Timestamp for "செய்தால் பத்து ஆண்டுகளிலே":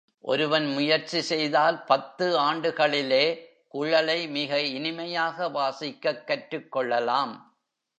1.21-3.39